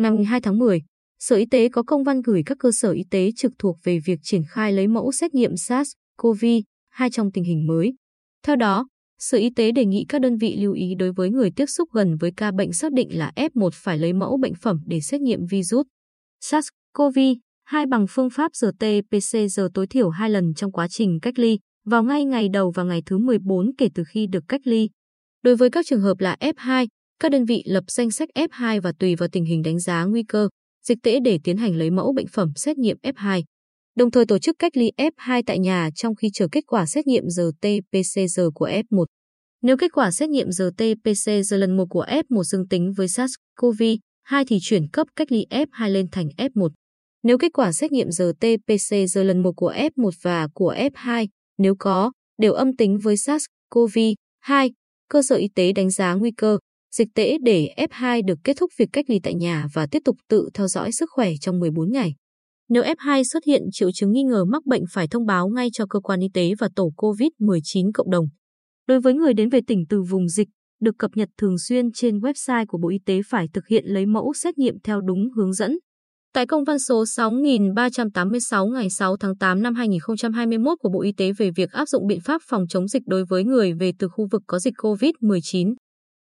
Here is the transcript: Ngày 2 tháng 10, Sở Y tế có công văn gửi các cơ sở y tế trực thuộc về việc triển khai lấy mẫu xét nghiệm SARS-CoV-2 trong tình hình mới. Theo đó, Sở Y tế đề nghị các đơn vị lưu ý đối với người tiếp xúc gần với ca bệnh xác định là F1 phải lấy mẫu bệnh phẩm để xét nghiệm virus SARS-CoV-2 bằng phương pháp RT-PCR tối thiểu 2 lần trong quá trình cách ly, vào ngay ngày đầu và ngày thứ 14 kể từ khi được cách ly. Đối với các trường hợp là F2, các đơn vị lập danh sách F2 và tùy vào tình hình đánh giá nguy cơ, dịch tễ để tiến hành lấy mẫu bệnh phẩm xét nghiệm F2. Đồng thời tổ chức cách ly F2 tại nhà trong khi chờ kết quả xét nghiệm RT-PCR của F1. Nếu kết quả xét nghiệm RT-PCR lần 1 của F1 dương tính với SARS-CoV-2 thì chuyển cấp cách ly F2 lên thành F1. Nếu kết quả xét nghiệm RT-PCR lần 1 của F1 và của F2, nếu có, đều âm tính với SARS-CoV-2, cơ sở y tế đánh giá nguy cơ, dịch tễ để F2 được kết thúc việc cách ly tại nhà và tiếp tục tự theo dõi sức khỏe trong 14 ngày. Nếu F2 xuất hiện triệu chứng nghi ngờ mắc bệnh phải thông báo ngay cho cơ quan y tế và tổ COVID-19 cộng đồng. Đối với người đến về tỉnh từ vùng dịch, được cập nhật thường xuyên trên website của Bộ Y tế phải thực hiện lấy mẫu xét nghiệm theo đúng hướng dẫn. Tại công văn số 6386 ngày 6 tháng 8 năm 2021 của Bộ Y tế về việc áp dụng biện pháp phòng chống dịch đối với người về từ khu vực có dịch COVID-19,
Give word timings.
Ngày 0.00 0.24
2 0.24 0.40
tháng 0.40 0.58
10, 0.58 0.82
Sở 1.18 1.36
Y 1.36 1.46
tế 1.46 1.68
có 1.68 1.82
công 1.82 2.04
văn 2.04 2.22
gửi 2.22 2.42
các 2.46 2.58
cơ 2.58 2.70
sở 2.72 2.90
y 2.90 3.04
tế 3.10 3.30
trực 3.36 3.52
thuộc 3.58 3.76
về 3.84 3.98
việc 3.98 4.18
triển 4.22 4.42
khai 4.48 4.72
lấy 4.72 4.88
mẫu 4.88 5.12
xét 5.12 5.34
nghiệm 5.34 5.54
SARS-CoV-2 5.54 7.10
trong 7.12 7.32
tình 7.32 7.44
hình 7.44 7.66
mới. 7.66 7.94
Theo 8.46 8.56
đó, 8.56 8.86
Sở 9.18 9.38
Y 9.38 9.50
tế 9.56 9.72
đề 9.72 9.84
nghị 9.84 10.04
các 10.08 10.20
đơn 10.20 10.36
vị 10.36 10.56
lưu 10.56 10.72
ý 10.72 10.94
đối 10.98 11.12
với 11.12 11.30
người 11.30 11.50
tiếp 11.56 11.66
xúc 11.66 11.88
gần 11.92 12.16
với 12.16 12.32
ca 12.36 12.52
bệnh 12.52 12.72
xác 12.72 12.92
định 12.92 13.18
là 13.18 13.32
F1 13.36 13.70
phải 13.74 13.98
lấy 13.98 14.12
mẫu 14.12 14.36
bệnh 14.36 14.54
phẩm 14.54 14.80
để 14.86 15.00
xét 15.00 15.20
nghiệm 15.20 15.46
virus 15.46 15.86
SARS-CoV-2 16.44 17.88
bằng 17.88 18.06
phương 18.10 18.30
pháp 18.30 18.52
RT-PCR 18.52 19.68
tối 19.74 19.86
thiểu 19.86 20.10
2 20.10 20.30
lần 20.30 20.54
trong 20.54 20.72
quá 20.72 20.88
trình 20.88 21.18
cách 21.22 21.38
ly, 21.38 21.58
vào 21.86 22.02
ngay 22.02 22.24
ngày 22.24 22.48
đầu 22.48 22.70
và 22.70 22.82
ngày 22.82 23.02
thứ 23.06 23.18
14 23.18 23.70
kể 23.78 23.88
từ 23.94 24.04
khi 24.08 24.26
được 24.26 24.44
cách 24.48 24.60
ly. 24.64 24.88
Đối 25.42 25.56
với 25.56 25.70
các 25.70 25.86
trường 25.86 26.00
hợp 26.00 26.20
là 26.20 26.36
F2, 26.40 26.86
các 27.20 27.32
đơn 27.32 27.44
vị 27.44 27.62
lập 27.66 27.84
danh 27.88 28.10
sách 28.10 28.28
F2 28.34 28.80
và 28.80 28.92
tùy 28.98 29.14
vào 29.14 29.28
tình 29.32 29.44
hình 29.44 29.62
đánh 29.62 29.78
giá 29.78 30.04
nguy 30.04 30.22
cơ, 30.22 30.48
dịch 30.84 30.98
tễ 31.02 31.20
để 31.20 31.38
tiến 31.44 31.56
hành 31.56 31.76
lấy 31.76 31.90
mẫu 31.90 32.12
bệnh 32.12 32.26
phẩm 32.26 32.52
xét 32.56 32.78
nghiệm 32.78 32.96
F2. 33.02 33.42
Đồng 33.96 34.10
thời 34.10 34.26
tổ 34.26 34.38
chức 34.38 34.56
cách 34.58 34.76
ly 34.76 34.90
F2 34.96 35.42
tại 35.46 35.58
nhà 35.58 35.90
trong 35.94 36.14
khi 36.14 36.30
chờ 36.32 36.48
kết 36.52 36.64
quả 36.66 36.86
xét 36.86 37.06
nghiệm 37.06 37.24
RT-PCR 37.24 38.50
của 38.54 38.68
F1. 38.68 39.04
Nếu 39.62 39.76
kết 39.76 39.92
quả 39.92 40.10
xét 40.10 40.28
nghiệm 40.28 40.48
RT-PCR 40.48 41.58
lần 41.58 41.76
1 41.76 41.84
của 41.90 42.04
F1 42.04 42.42
dương 42.42 42.68
tính 42.68 42.92
với 42.96 43.06
SARS-CoV-2 43.06 44.44
thì 44.48 44.58
chuyển 44.62 44.88
cấp 44.92 45.06
cách 45.16 45.32
ly 45.32 45.46
F2 45.50 45.88
lên 45.88 46.06
thành 46.12 46.28
F1. 46.36 46.68
Nếu 47.22 47.38
kết 47.38 47.52
quả 47.52 47.72
xét 47.72 47.92
nghiệm 47.92 48.08
RT-PCR 48.08 49.24
lần 49.24 49.42
1 49.42 49.52
của 49.56 49.72
F1 49.72 50.10
và 50.22 50.48
của 50.54 50.74
F2, 50.74 51.26
nếu 51.58 51.74
có, 51.78 52.12
đều 52.38 52.52
âm 52.52 52.76
tính 52.76 52.98
với 52.98 53.14
SARS-CoV-2, 53.14 54.70
cơ 55.08 55.22
sở 55.22 55.36
y 55.36 55.48
tế 55.54 55.72
đánh 55.72 55.90
giá 55.90 56.14
nguy 56.14 56.30
cơ, 56.30 56.58
dịch 56.92 57.08
tễ 57.14 57.38
để 57.42 57.68
F2 57.76 58.22
được 58.26 58.38
kết 58.44 58.56
thúc 58.60 58.70
việc 58.78 58.88
cách 58.92 59.04
ly 59.08 59.20
tại 59.22 59.34
nhà 59.34 59.66
và 59.74 59.86
tiếp 59.90 60.02
tục 60.04 60.16
tự 60.28 60.48
theo 60.54 60.68
dõi 60.68 60.92
sức 60.92 61.10
khỏe 61.12 61.32
trong 61.40 61.58
14 61.58 61.92
ngày. 61.92 62.14
Nếu 62.68 62.82
F2 62.82 63.22
xuất 63.22 63.44
hiện 63.46 63.62
triệu 63.72 63.92
chứng 63.92 64.12
nghi 64.12 64.22
ngờ 64.22 64.44
mắc 64.44 64.66
bệnh 64.66 64.82
phải 64.92 65.08
thông 65.08 65.26
báo 65.26 65.48
ngay 65.48 65.68
cho 65.72 65.86
cơ 65.86 66.00
quan 66.00 66.20
y 66.20 66.28
tế 66.34 66.52
và 66.58 66.68
tổ 66.76 66.92
COVID-19 66.96 67.90
cộng 67.94 68.10
đồng. 68.10 68.26
Đối 68.86 69.00
với 69.00 69.14
người 69.14 69.34
đến 69.34 69.48
về 69.48 69.60
tỉnh 69.66 69.84
từ 69.88 70.02
vùng 70.02 70.28
dịch, 70.28 70.48
được 70.80 70.94
cập 70.98 71.10
nhật 71.14 71.28
thường 71.38 71.58
xuyên 71.58 71.92
trên 71.92 72.18
website 72.18 72.66
của 72.68 72.78
Bộ 72.78 72.88
Y 72.88 72.98
tế 73.06 73.20
phải 73.26 73.46
thực 73.52 73.66
hiện 73.66 73.84
lấy 73.86 74.06
mẫu 74.06 74.32
xét 74.32 74.58
nghiệm 74.58 74.74
theo 74.84 75.00
đúng 75.00 75.30
hướng 75.36 75.52
dẫn. 75.52 75.78
Tại 76.34 76.46
công 76.46 76.64
văn 76.64 76.78
số 76.78 77.06
6386 77.06 78.66
ngày 78.66 78.90
6 78.90 79.16
tháng 79.16 79.36
8 79.36 79.62
năm 79.62 79.74
2021 79.74 80.78
của 80.80 80.88
Bộ 80.88 81.02
Y 81.02 81.12
tế 81.12 81.32
về 81.32 81.50
việc 81.56 81.70
áp 81.72 81.88
dụng 81.88 82.06
biện 82.06 82.20
pháp 82.20 82.42
phòng 82.48 82.64
chống 82.68 82.88
dịch 82.88 83.02
đối 83.06 83.24
với 83.24 83.44
người 83.44 83.72
về 83.72 83.92
từ 83.98 84.08
khu 84.08 84.26
vực 84.30 84.42
có 84.46 84.58
dịch 84.58 84.74
COVID-19, 84.76 85.74